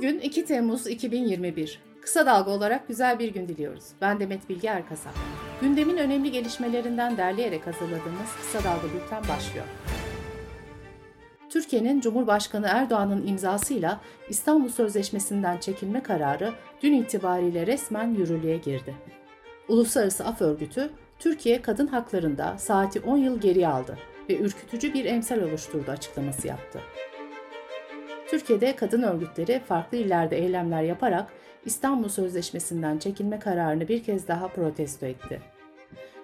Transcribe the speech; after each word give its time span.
Bugün 0.00 0.18
2 0.18 0.44
Temmuz 0.44 0.86
2021. 0.86 1.80
Kısa 2.00 2.26
dalga 2.26 2.50
olarak 2.50 2.88
güzel 2.88 3.18
bir 3.18 3.34
gün 3.34 3.48
diliyoruz. 3.48 3.84
Ben 4.00 4.20
Demet 4.20 4.48
Bilge 4.48 4.68
Erkasap. 4.68 5.12
Gündemin 5.60 5.96
önemli 5.96 6.30
gelişmelerinden 6.30 7.16
derleyerek 7.16 7.66
hazırladığımız 7.66 8.36
Kısa 8.40 8.58
Dalga 8.64 8.86
Bülten 8.94 9.22
başlıyor. 9.28 9.66
Türkiye'nin 11.50 12.00
Cumhurbaşkanı 12.00 12.66
Erdoğan'ın 12.66 13.26
imzasıyla 13.26 14.00
İstanbul 14.28 14.68
Sözleşmesi'nden 14.68 15.58
çekilme 15.58 16.02
kararı 16.02 16.52
dün 16.82 16.92
itibariyle 16.92 17.66
resmen 17.66 18.14
yürürlüğe 18.14 18.56
girdi. 18.56 18.94
Uluslararası 19.68 20.26
Af 20.26 20.42
Örgütü, 20.42 20.90
Türkiye 21.18 21.62
kadın 21.62 21.86
haklarında 21.86 22.58
saati 22.58 23.00
10 23.00 23.16
yıl 23.16 23.40
geriye 23.40 23.68
aldı 23.68 23.98
ve 24.28 24.38
ürkütücü 24.38 24.94
bir 24.94 25.04
emsal 25.04 25.38
oluşturdu 25.38 25.90
açıklaması 25.90 26.48
yaptı. 26.48 26.80
Türkiye'de 28.30 28.76
kadın 28.76 29.02
örgütleri 29.02 29.60
farklı 29.60 29.98
illerde 29.98 30.38
eylemler 30.38 30.82
yaparak 30.82 31.26
İstanbul 31.64 32.08
Sözleşmesi'nden 32.08 32.98
çekilme 32.98 33.38
kararını 33.38 33.88
bir 33.88 34.02
kez 34.02 34.28
daha 34.28 34.48
protesto 34.48 35.06
etti. 35.06 35.40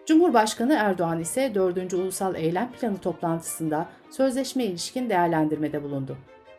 Cumhurbaşkanı 0.07 0.75
Erdoğan 0.75 1.21
ise 1.21 1.55
4. 1.55 1.95
Ulusal 1.95 2.35
Eylem 2.35 2.73
Planı 2.73 2.99
toplantısında 2.99 3.89
sözleşme 4.11 4.65
ilişkin 4.65 5.11
değerlendirmede 5.11 5.83
bulundu. 5.83 6.17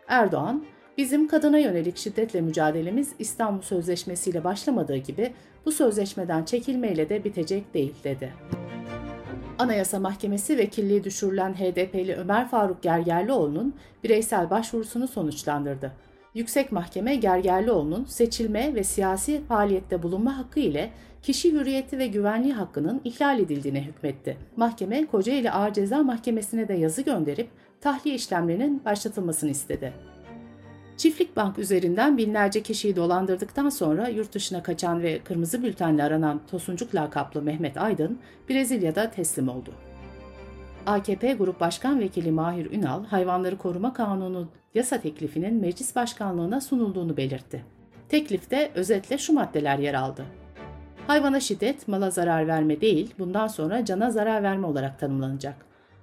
Erdoğan, 0.08 0.66
bizim 0.98 1.28
kadına 1.28 1.58
yönelik 1.58 1.98
şiddetle 1.98 2.42
mücadelemiz 2.42 3.14
İstanbul 3.20 3.62
Sözleşmesi 3.62 4.30
ile 4.30 4.44
başlamadığı 4.44 4.98
gibi 4.98 5.34
bu 5.66 5.72
sözleşmeden 5.72 6.44
çekilmeyle 6.44 7.10
de 7.10 7.24
bitecek 7.24 7.74
değil 7.74 7.96
dedi. 8.04 8.34
Anayasa 9.60 10.00
Mahkemesi 10.00 10.58
vekilliği 10.58 11.04
düşürülen 11.04 11.54
HDP'li 11.54 12.16
Ömer 12.16 12.48
Faruk 12.48 12.84
Gergerlioğlu'nun 12.84 13.76
bireysel 14.04 14.50
başvurusunu 14.50 15.08
sonuçlandırdı. 15.08 15.92
Yüksek 16.34 16.72
Mahkeme 16.72 17.16
Gergerlioğlu'nun 17.16 18.06
seçilme 18.06 18.76
ve 18.76 18.84
siyasi 18.84 19.42
faaliyette 19.46 20.04
bulunma 20.04 20.38
hakkı 20.38 20.60
ile 20.60 20.90
kişi 21.24 21.54
hürriyeti 21.54 21.98
ve 21.98 22.08
güvenliği 22.08 22.54
hakkının 22.54 23.02
ihlal 23.04 23.40
edildiğine 23.40 23.82
hükmetti. 23.82 24.38
Mahkeme 24.56 25.06
Kocaeli 25.06 25.52
Ağır 25.52 25.74
Ceza 25.74 26.04
Mahkemesi'ne 26.04 26.68
de 26.68 26.74
yazı 26.74 27.02
gönderip 27.02 27.50
tahliye 27.82 28.16
işlemlerinin 28.16 28.82
başlatılmasını 28.86 29.50
istedi. 29.50 29.94
Çiftlik 30.98 31.36
Bank 31.36 31.60
üzerinden 31.60 32.18
binlerce 32.18 32.64
kişiyi 32.64 32.96
dolandırdıktan 32.96 33.70
sonra 33.70 34.08
yurt 34.08 34.34
dışına 34.34 34.64
kaçan 34.64 35.02
ve 35.02 35.20
kırmızı 35.20 35.64
bültenle 35.64 36.04
aranan 36.04 36.42
Tosuncuk 36.52 36.96
lakaplı 36.96 37.42
Mehmet 37.42 37.78
Aydın, 37.78 38.20
Brezilya'da 38.50 39.12
teslim 39.12 39.50
oldu. 39.50 39.74
AKP 40.86 41.34
Grup 41.34 41.60
Başkan 41.60 42.00
Vekili 42.00 42.32
Mahir 42.32 42.72
Ünal, 42.72 43.06
Hayvanları 43.06 43.58
Koruma 43.58 43.94
Kanunu 43.94 44.48
yasa 44.74 45.02
teklifinin 45.02 45.54
meclis 45.54 45.96
başkanlığına 45.96 46.62
sunulduğunu 46.62 47.18
belirtti. 47.18 47.66
Teklifte 48.10 48.72
özetle 48.76 49.18
şu 49.18 49.34
maddeler 49.34 49.80
yer 49.80 49.94
aldı. 49.94 50.26
Hayvana 51.08 51.40
şiddet, 51.40 51.88
mala 51.88 52.10
zarar 52.10 52.48
verme 52.48 52.82
değil, 52.82 53.14
bundan 53.20 53.48
sonra 53.48 53.86
cana 53.86 54.12
zarar 54.12 54.44
verme 54.44 54.68
olarak 54.68 55.00
tanımlanacak. 55.00 55.56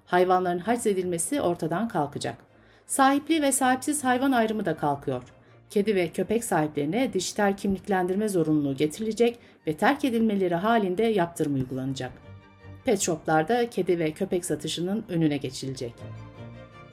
Hayvanların 0.06 0.58
haczedilmesi 0.58 1.40
ortadan 1.40 1.88
kalkacak. 1.88 2.53
Sahipli 2.86 3.42
ve 3.42 3.52
sahipsiz 3.52 4.04
hayvan 4.04 4.32
ayrımı 4.32 4.64
da 4.64 4.76
kalkıyor. 4.76 5.22
Kedi 5.70 5.94
ve 5.94 6.08
köpek 6.08 6.44
sahiplerine 6.44 7.12
dijital 7.12 7.56
kimliklendirme 7.56 8.28
zorunluluğu 8.28 8.76
getirilecek 8.76 9.38
ve 9.66 9.76
terk 9.76 10.04
edilmeleri 10.04 10.54
halinde 10.54 11.02
yaptırım 11.02 11.54
uygulanacak. 11.54 12.12
Pet 12.84 13.00
shoplarda 13.00 13.70
kedi 13.70 13.98
ve 13.98 14.10
köpek 14.10 14.44
satışının 14.44 15.04
önüne 15.08 15.36
geçilecek. 15.36 15.94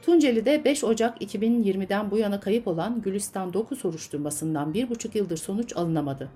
Tunceli'de 0.01 0.65
5 0.65 0.83
Ocak 0.83 1.21
2020'den 1.21 2.11
bu 2.11 2.17
yana 2.17 2.39
kayıp 2.39 2.67
olan 2.67 3.01
Gülistan 3.01 3.53
Doku 3.53 3.75
soruşturmasından 3.75 4.73
1,5 4.73 5.17
yıldır 5.17 5.37
sonuç 5.37 5.75
alınamadı. 5.75 6.29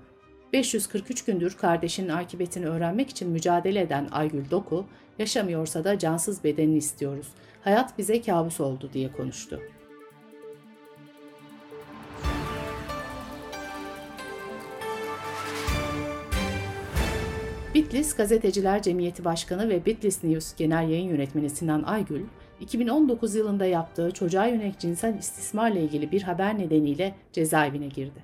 543 0.52 1.24
gündür 1.24 1.56
kardeşinin 1.56 2.08
akıbetini 2.08 2.66
öğrenmek 2.66 3.10
için 3.10 3.30
mücadele 3.30 3.80
eden 3.80 4.08
Aygül 4.12 4.50
Doku, 4.50 4.86
yaşamıyorsa 5.18 5.84
da 5.84 5.98
cansız 5.98 6.44
bedenini 6.44 6.76
istiyoruz. 6.76 7.26
Hayat 7.66 7.98
bize 7.98 8.22
kabus 8.22 8.60
oldu 8.60 8.90
diye 8.92 9.12
konuştu. 9.12 9.60
Bitlis 17.74 18.16
Gazeteciler 18.16 18.82
Cemiyeti 18.82 19.24
Başkanı 19.24 19.68
ve 19.68 19.86
Bitlis 19.86 20.24
News 20.24 20.56
Genel 20.56 20.88
Yayın 20.88 21.08
Yönetmeni 21.08 21.50
Sinan 21.50 21.82
Aygül, 21.82 22.24
2019 22.60 23.34
yılında 23.34 23.66
yaptığı 23.66 24.10
çocuğa 24.10 24.46
yönelik 24.46 24.78
cinsel 24.78 25.18
istismarla 25.18 25.78
ilgili 25.78 26.12
bir 26.12 26.22
haber 26.22 26.58
nedeniyle 26.58 27.14
cezaevine 27.32 27.88
girdi. 27.88 28.22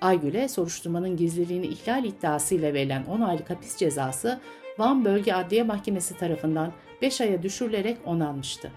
Aygül'e 0.00 0.48
soruşturmanın 0.48 1.16
gizliliğini 1.16 1.66
ihlal 1.66 2.04
iddiasıyla 2.04 2.74
verilen 2.74 3.04
10 3.04 3.20
aylık 3.20 3.50
hapis 3.50 3.76
cezası 3.76 4.40
Van 4.78 5.04
Bölge 5.04 5.32
Adliye 5.32 5.62
Mahkemesi 5.62 6.16
tarafından 6.16 6.72
5 7.02 7.20
aya 7.20 7.42
düşürülerek 7.42 7.98
onanmıştı. 8.04 8.70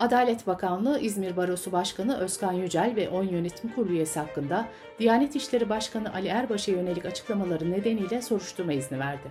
Adalet 0.00 0.46
Bakanlığı 0.46 1.00
İzmir 1.00 1.36
Barosu 1.36 1.72
Başkanı 1.72 2.18
Özkan 2.18 2.52
Yücel 2.52 2.92
ve 2.96 3.08
10 3.08 3.24
yönetim 3.24 3.72
kurulu 3.72 3.92
üyesi 3.92 4.20
hakkında 4.20 4.68
Diyanet 4.98 5.36
İşleri 5.36 5.68
Başkanı 5.68 6.14
Ali 6.14 6.28
Erbaş'a 6.28 6.72
yönelik 6.72 7.04
açıklamaları 7.04 7.70
nedeniyle 7.70 8.22
soruşturma 8.22 8.72
izni 8.72 8.98
verdi. 8.98 9.28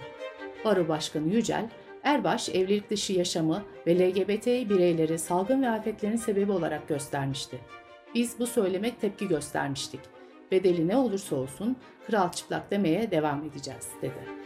Baro 0.65 0.87
Başkanı 0.87 1.27
Yücel, 1.27 1.69
Erbaş 2.03 2.49
evlilik 2.49 2.89
dışı 2.89 3.13
yaşamı 3.13 3.63
ve 3.87 3.99
LGBT 3.99 4.45
bireyleri 4.45 5.19
salgın 5.19 5.61
ve 5.61 5.69
afetlerin 5.69 6.15
sebebi 6.15 6.51
olarak 6.51 6.87
göstermişti. 6.87 7.59
Biz 8.15 8.39
bu 8.39 8.47
söyleme 8.47 8.95
tepki 8.95 9.27
göstermiştik. 9.27 9.99
Bedeli 10.51 10.87
ne 10.87 10.97
olursa 10.97 11.35
olsun 11.35 11.77
kral 12.07 12.31
çıplak 12.31 12.71
demeye 12.71 13.11
devam 13.11 13.43
edeceğiz, 13.43 13.87
dedi. 14.01 14.42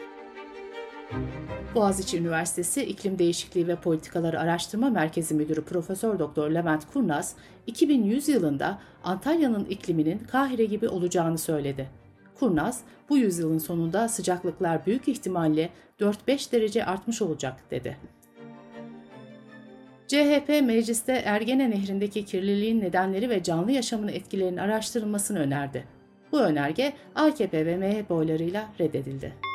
Boğaziçi 1.76 2.18
Üniversitesi 2.18 2.84
İklim 2.84 3.20
Değişikliği 3.20 3.68
ve 3.68 3.76
Politikaları 3.76 4.40
Araştırma 4.40 4.90
Merkezi 4.90 5.36
Müdürü 5.36 5.64
Profesör 5.64 6.20
Doktor 6.20 6.52
Levent 6.52 6.94
Kurnaz, 6.94 7.36
2100 7.68 8.30
yılında 8.30 8.80
Antalya'nın 9.04 9.66
ikliminin 9.66 10.20
Kahire 10.20 10.66
gibi 10.66 10.90
olacağını 10.90 11.38
söyledi. 11.38 11.90
Kurnaz, 12.40 12.82
bu 13.10 13.18
yüzyılın 13.18 13.58
sonunda 13.58 14.08
sıcaklıklar 14.10 14.86
büyük 14.86 15.08
ihtimalle 15.08 15.70
4-5 16.00 16.52
derece 16.52 16.86
artmış 16.86 17.22
olacak 17.22 17.72
dedi. 17.72 17.98
CHP 20.08 20.50
mecliste 20.50 21.14
Ergene 21.14 21.70
Nehri'ndeki 21.70 22.26
kirliliğin 22.26 22.82
nedenleri 22.82 23.30
ve 23.30 23.44
canlı 23.44 23.72
yaşamın 23.72 24.08
etkilerinin 24.08 24.58
araştırılmasını 24.58 25.40
önerdi. 25.40 25.84
Bu 26.32 26.40
önerge 26.40 26.94
AKP 27.16 27.66
ve 27.66 27.78
MHP 27.78 28.12
oylarıyla 28.12 28.70
reddedildi. 28.80 29.47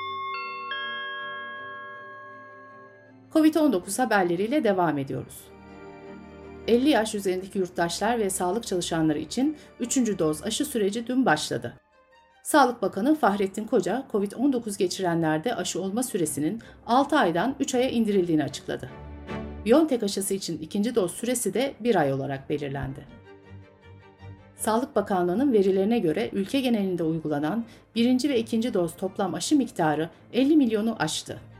Covid-19 3.34 4.02
haberleriyle 4.02 4.64
devam 4.64 4.98
ediyoruz. 4.98 5.34
50 6.68 6.88
yaş 6.88 7.14
üzerindeki 7.14 7.58
yurttaşlar 7.58 8.18
ve 8.18 8.30
sağlık 8.30 8.66
çalışanları 8.66 9.18
için 9.18 9.56
3. 9.80 9.96
doz 10.18 10.42
aşı 10.42 10.64
süreci 10.64 11.06
dün 11.06 11.26
başladı. 11.26 11.74
Sağlık 12.42 12.82
Bakanı 12.82 13.14
Fahrettin 13.14 13.64
Koca, 13.64 14.06
COVID-19 14.12 14.78
geçirenlerde 14.78 15.54
aşı 15.54 15.82
olma 15.82 16.02
süresinin 16.02 16.62
6 16.86 17.18
aydan 17.18 17.54
3 17.60 17.74
aya 17.74 17.90
indirildiğini 17.90 18.44
açıkladı. 18.44 18.90
BioNTech 19.66 20.02
aşısı 20.02 20.34
için 20.34 20.58
ikinci 20.58 20.94
doz 20.94 21.12
süresi 21.12 21.54
de 21.54 21.74
1 21.80 21.96
ay 21.96 22.12
olarak 22.12 22.50
belirlendi. 22.50 23.06
Sağlık 24.56 24.96
Bakanlığı'nın 24.96 25.52
verilerine 25.52 25.98
göre 25.98 26.30
ülke 26.32 26.60
genelinde 26.60 27.02
uygulanan 27.02 27.64
birinci 27.94 28.28
ve 28.28 28.38
ikinci 28.38 28.74
doz 28.74 28.96
toplam 28.96 29.34
aşı 29.34 29.56
miktarı 29.56 30.10
50 30.32 30.56
milyonu 30.56 30.96
aştı. 30.98 31.51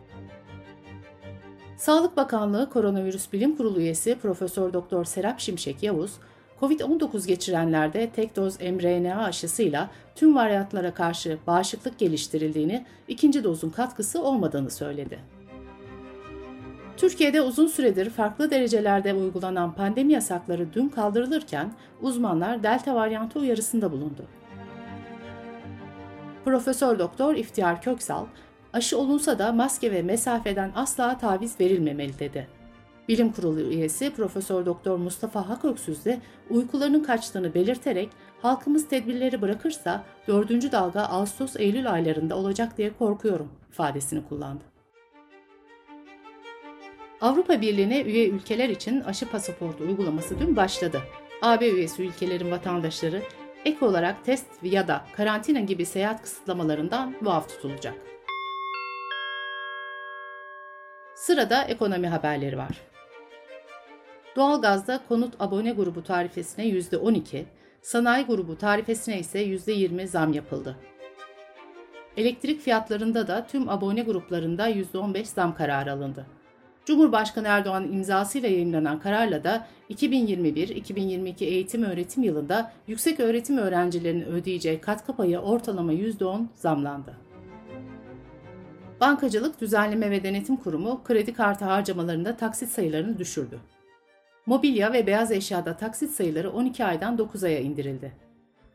Sağlık 1.82 2.16
Bakanlığı 2.16 2.70
Koronavirüs 2.70 3.32
Bilim 3.32 3.56
Kurulu 3.56 3.81
üyesi 3.81 4.15
Profesör 4.15 4.72
Doktor 4.72 5.04
Serap 5.04 5.41
Şimşek 5.41 5.82
Yavuz, 5.82 6.12
COVID-19 6.60 7.26
geçirenlerde 7.26 8.10
tek 8.10 8.37
doz 8.37 8.60
mRNA 8.60 9.25
aşısıyla 9.25 9.91
tüm 10.15 10.34
varyantlara 10.34 10.95
karşı 10.95 11.39
bağışıklık 11.47 11.98
geliştirildiğini, 11.98 12.86
ikinci 13.09 13.45
dozun 13.45 13.71
katkısı 13.71 14.22
olmadığını 14.22 14.71
söyledi. 14.71 15.18
Türkiye'de 16.97 17.42
uzun 17.42 17.66
süredir 17.66 18.10
farklı 18.10 18.51
derecelerde 18.51 19.15
uygulanan 19.15 19.74
pandemi 19.74 20.12
yasakları 20.12 20.72
dün 20.74 20.89
kaldırılırken 20.89 21.72
uzmanlar 22.01 22.62
delta 22.62 22.95
varyantı 22.95 23.39
uyarısında 23.39 23.92
bulundu. 23.92 24.27
Profesör 26.45 26.98
Doktor 26.98 27.34
İftihar 27.34 27.83
Köksal, 27.83 28.27
aşı 28.72 28.98
olunsa 28.98 29.39
da 29.39 29.53
maske 29.53 29.92
ve 29.92 30.03
mesafeden 30.03 30.72
asla 30.74 31.19
taviz 31.19 31.60
verilmemeli 31.60 32.19
dedi. 32.19 32.48
Bilim 33.09 33.33
Kurulu 33.33 33.60
üyesi 33.60 34.10
Profesör 34.10 34.66
Doktor 34.66 34.97
Mustafa 34.97 35.48
Haköksüz 35.48 36.04
de 36.04 36.21
uykularının 36.51 37.03
kaçtığını 37.04 37.54
belirterek 37.54 38.09
halkımız 38.42 38.89
tedbirleri 38.89 39.42
bırakırsa 39.42 40.04
4. 40.28 40.72
dalga 40.72 41.01
Ağustos-Eylül 41.01 41.92
aylarında 41.92 42.36
olacak 42.36 42.78
diye 42.78 42.92
korkuyorum 42.98 43.48
ifadesini 43.71 44.28
kullandı. 44.28 44.65
Avrupa 47.21 47.60
Birliği'ne 47.60 48.03
üye 48.03 48.28
ülkeler 48.28 48.69
için 48.69 49.01
aşı 49.01 49.30
pasaportu 49.30 49.84
uygulaması 49.84 50.39
dün 50.39 50.57
başladı. 50.57 51.01
AB 51.42 51.69
üyesi 51.69 52.03
ülkelerin 52.03 52.51
vatandaşları 52.51 53.22
Ek 53.65 53.84
olarak 53.84 54.24
test 54.24 54.47
ya 54.63 54.89
da 54.89 55.04
karantina 55.16 55.60
gibi 55.60 55.86
seyahat 55.86 56.22
kısıtlamalarından 56.22 57.15
muaf 57.21 57.48
tutulacak. 57.48 58.11
Sırada 61.22 61.65
ekonomi 61.65 62.09
haberleri 62.09 62.59
var. 62.59 62.80
Doğalgazda 64.36 65.01
konut 65.09 65.34
abone 65.41 65.71
grubu 65.72 66.03
tarifesine 66.03 66.69
%12, 66.69 67.45
sanayi 67.83 68.24
grubu 68.24 68.59
tarifesine 68.59 69.19
ise 69.19 69.45
%20 69.45 70.07
zam 70.07 70.33
yapıldı. 70.33 70.77
Elektrik 72.16 72.60
fiyatlarında 72.60 73.28
da 73.28 73.47
tüm 73.47 73.69
abone 73.69 74.03
gruplarında 74.03 74.71
%15 74.71 75.24
zam 75.24 75.54
kararı 75.54 75.92
alındı. 75.92 76.27
Cumhurbaşkanı 76.84 77.48
Erdoğan 77.48 77.92
imzasıyla 77.92 78.48
yayınlanan 78.48 79.01
kararla 79.01 79.45
da 79.45 79.66
2021-2022 79.91 81.45
eğitim 81.45 81.83
öğretim 81.83 82.22
yılında 82.22 82.72
yüksek 82.86 83.21
öğretim 83.21 83.59
öğrencilerinin 83.59 84.24
ödeyeceği 84.24 84.80
katkı 84.80 85.16
payı 85.16 85.39
ortalama 85.39 85.92
%10 85.92 86.47
zamlandı. 86.54 87.32
Bankacılık 89.03 89.60
Düzenleme 89.60 90.10
ve 90.10 90.22
Denetim 90.22 90.57
Kurumu 90.57 91.04
kredi 91.04 91.34
kartı 91.34 91.65
harcamalarında 91.65 92.37
taksit 92.37 92.69
sayılarını 92.69 93.19
düşürdü. 93.19 93.59
Mobilya 94.47 94.93
ve 94.93 95.07
beyaz 95.07 95.33
eşyada 95.33 95.77
taksit 95.77 96.10
sayıları 96.10 96.53
12 96.53 96.84
aydan 96.84 97.19
9 97.19 97.45
aya 97.45 97.60
indirildi. 97.60 98.13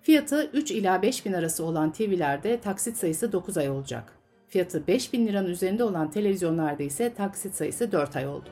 Fiyatı 0.02 0.50
3 0.54 0.72
ila 0.72 1.02
5 1.02 1.26
bin 1.26 1.34
arası 1.34 1.66
olan 1.66 1.92
TV'lerde 1.92 2.60
taksit 2.60 2.98
sayısı 2.98 3.32
9 3.32 3.58
ay 3.58 3.70
olacak. 3.70 4.14
Fiyatı 4.48 4.88
5 4.88 5.14
bin 5.14 5.28
liranın 5.28 5.50
üzerinde 5.50 5.84
olan 5.84 6.12
televizyonlarda 6.12 6.84
ise 6.84 7.14
taksit 7.14 7.56
sayısı 7.56 7.92
4 7.92 8.16
ay 8.16 8.28
oldu. 8.28 8.50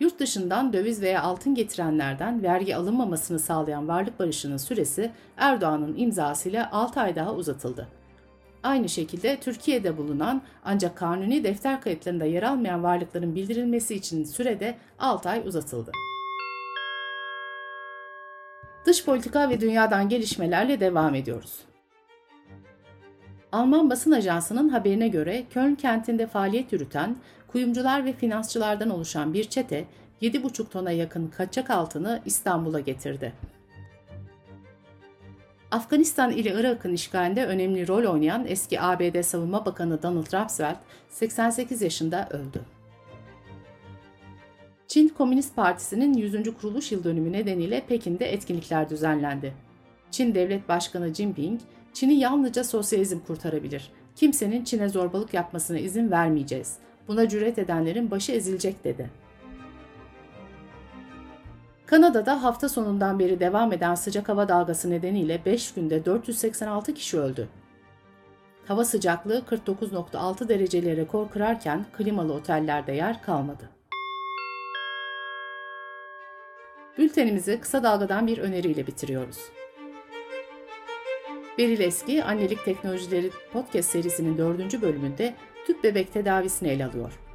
Yurt 0.00 0.20
dışından 0.20 0.72
döviz 0.72 1.02
veya 1.02 1.22
altın 1.22 1.54
getirenlerden 1.54 2.42
vergi 2.42 2.76
alınmamasını 2.76 3.38
sağlayan 3.38 3.88
varlık 3.88 4.18
barışının 4.18 4.56
süresi 4.56 5.10
Erdoğan'ın 5.36 5.96
imzasıyla 5.96 6.72
6 6.72 7.00
ay 7.00 7.16
daha 7.16 7.34
uzatıldı. 7.34 7.88
Aynı 8.62 8.88
şekilde 8.88 9.36
Türkiye'de 9.40 9.96
bulunan 9.96 10.42
ancak 10.64 10.96
kanuni 10.96 11.44
defter 11.44 11.80
kayıtlarında 11.80 12.24
yer 12.24 12.42
almayan 12.42 12.82
varlıkların 12.82 13.34
bildirilmesi 13.34 13.94
için 13.94 14.24
sürede 14.24 14.78
6 14.98 15.28
ay 15.28 15.42
uzatıldı. 15.46 15.92
Dış 18.86 19.04
politika 19.04 19.50
ve 19.50 19.60
dünyadan 19.60 20.08
gelişmelerle 20.08 20.80
devam 20.80 21.14
ediyoruz. 21.14 21.58
Alman 23.52 23.90
basın 23.90 24.12
ajansının 24.12 24.68
haberine 24.68 25.08
göre 25.08 25.44
Köln 25.50 25.74
kentinde 25.74 26.26
faaliyet 26.26 26.72
yürüten 26.72 27.16
kuyumcular 27.48 28.04
ve 28.04 28.12
finansçılardan 28.12 28.90
oluşan 28.90 29.34
bir 29.34 29.44
çete 29.44 29.84
7,5 30.22 30.68
tona 30.68 30.90
yakın 30.90 31.28
kaçak 31.28 31.70
altını 31.70 32.22
İstanbul'a 32.24 32.80
getirdi. 32.80 33.32
Afganistan 35.70 36.30
ile 36.30 36.60
Irak'ın 36.60 36.92
işgalinde 36.92 37.46
önemli 37.46 37.88
rol 37.88 38.12
oynayan 38.12 38.46
eski 38.46 38.80
ABD 38.80 39.22
Savunma 39.22 39.66
Bakanı 39.66 40.02
Donald 40.02 40.32
Rumsfeld 40.32 40.76
88 41.10 41.82
yaşında 41.82 42.28
öldü. 42.30 42.60
Çin 44.88 45.08
Komünist 45.08 45.56
Partisi'nin 45.56 46.14
100. 46.14 46.54
kuruluş 46.60 46.92
yıl 46.92 47.04
dönümü 47.04 47.32
nedeniyle 47.32 47.80
Pekin'de 47.88 48.32
etkinlikler 48.32 48.90
düzenlendi. 48.90 49.54
Çin 50.10 50.34
Devlet 50.34 50.68
Başkanı 50.68 51.14
Jinping, 51.14 51.60
Çin'i 51.92 52.14
yalnızca 52.14 52.64
sosyalizm 52.64 53.18
kurtarabilir. 53.18 53.90
Kimsenin 54.16 54.64
Çin'e 54.64 54.88
zorbalık 54.88 55.34
yapmasına 55.34 55.78
izin 55.78 56.10
vermeyeceğiz. 56.10 56.76
Buna 57.08 57.28
cüret 57.28 57.58
edenlerin 57.58 58.10
başı 58.10 58.32
ezilecek 58.32 58.84
dedi. 58.84 59.10
Kanada'da 61.90 62.42
hafta 62.42 62.68
sonundan 62.68 63.18
beri 63.18 63.40
devam 63.40 63.72
eden 63.72 63.94
sıcak 63.94 64.28
hava 64.28 64.48
dalgası 64.48 64.90
nedeniyle 64.90 65.44
5 65.44 65.74
günde 65.74 66.04
486 66.04 66.94
kişi 66.94 67.20
öldü. 67.20 67.48
Hava 68.66 68.84
sıcaklığı 68.84 69.38
49.6 69.38 70.48
dereceyle 70.48 70.96
rekor 70.96 71.30
kırarken 71.30 71.86
klimalı 71.96 72.32
otellerde 72.32 72.92
yer 72.92 73.22
kalmadı. 73.22 73.70
Bültenimizi 76.98 77.60
kısa 77.60 77.82
dalgadan 77.82 78.26
bir 78.26 78.38
öneriyle 78.38 78.86
bitiriyoruz. 78.86 79.38
Beril 81.58 81.80
Eski, 81.80 82.24
Annelik 82.24 82.64
Teknolojileri 82.64 83.30
podcast 83.52 83.90
serisinin 83.90 84.38
dördüncü 84.38 84.82
bölümünde 84.82 85.34
tüp 85.66 85.84
bebek 85.84 86.12
tedavisini 86.12 86.68
ele 86.68 86.86
alıyor. 86.86 87.27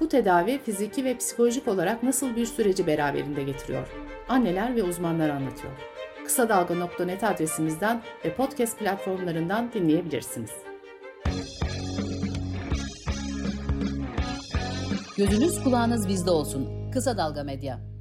Bu 0.00 0.08
tedavi 0.08 0.58
fiziki 0.58 1.04
ve 1.04 1.16
psikolojik 1.16 1.68
olarak 1.68 2.02
nasıl 2.02 2.36
bir 2.36 2.46
süreci 2.46 2.86
beraberinde 2.86 3.42
getiriyor? 3.42 3.88
Anneler 4.28 4.76
ve 4.76 4.82
uzmanlar 4.82 5.28
anlatıyor. 5.28 5.72
Kısa 6.24 6.48
Dalga.net 6.48 7.24
adresimizden 7.24 8.02
ve 8.24 8.34
podcast 8.34 8.78
platformlarından 8.78 9.72
dinleyebilirsiniz. 9.72 10.50
Gözünüz 15.16 15.62
kulağınız 15.64 16.08
bizde 16.08 16.30
olsun. 16.30 16.90
Kısa 16.92 17.18
Dalga 17.18 17.44
Medya. 17.44 17.93